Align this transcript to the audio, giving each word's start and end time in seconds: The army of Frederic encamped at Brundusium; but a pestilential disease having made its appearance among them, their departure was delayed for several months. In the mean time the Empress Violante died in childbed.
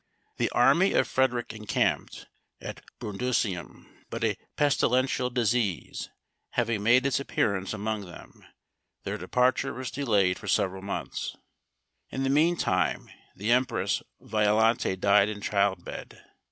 The 0.37 0.49
army 0.49 0.93
of 0.93 1.07
Frederic 1.07 1.53
encamped 1.53 2.25
at 2.59 2.81
Brundusium; 2.99 3.85
but 4.09 4.23
a 4.23 4.35
pestilential 4.57 5.29
disease 5.29 6.09
having 6.53 6.81
made 6.81 7.05
its 7.05 7.19
appearance 7.19 7.71
among 7.71 8.05
them, 8.05 8.43
their 9.03 9.19
departure 9.19 9.75
was 9.75 9.91
delayed 9.91 10.39
for 10.39 10.47
several 10.47 10.81
months. 10.81 11.35
In 12.09 12.23
the 12.23 12.31
mean 12.31 12.57
time 12.57 13.11
the 13.35 13.51
Empress 13.51 14.01
Violante 14.19 14.95
died 14.95 15.29
in 15.29 15.39
childbed. 15.39 16.17